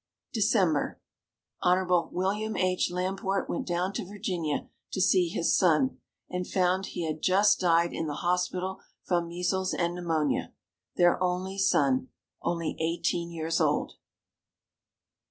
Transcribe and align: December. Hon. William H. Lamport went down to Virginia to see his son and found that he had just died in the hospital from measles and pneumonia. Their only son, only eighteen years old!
December. 0.33 0.99
Hon. 1.61 2.09
William 2.11 2.57
H. 2.57 2.89
Lamport 2.89 3.47
went 3.47 3.67
down 3.67 3.93
to 3.93 4.03
Virginia 4.03 4.67
to 4.91 4.99
see 4.99 5.27
his 5.27 5.55
son 5.55 5.99
and 6.27 6.47
found 6.47 6.85
that 6.85 6.89
he 6.93 7.05
had 7.05 7.21
just 7.21 7.59
died 7.59 7.93
in 7.93 8.07
the 8.07 8.15
hospital 8.25 8.79
from 9.03 9.27
measles 9.27 9.75
and 9.75 9.93
pneumonia. 9.93 10.53
Their 10.95 11.21
only 11.21 11.59
son, 11.59 12.07
only 12.41 12.75
eighteen 12.79 13.29
years 13.29 13.61
old! 13.61 13.93